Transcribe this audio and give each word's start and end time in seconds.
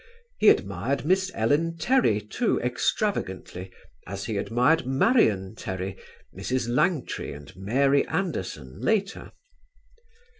He 0.39 0.49
admired 0.49 1.05
Miss 1.05 1.31
Ellen 1.35 1.77
Terry, 1.77 2.19
too, 2.21 2.59
extravagantly, 2.59 3.71
as 4.07 4.25
he 4.25 4.37
admired 4.37 4.87
Marion 4.87 5.53
Terry, 5.53 5.95
Mrs. 6.35 6.67
Langtry, 6.67 7.31
and 7.33 7.55
Mary 7.55 8.07
Anderson 8.07 8.79
later. 8.79 9.31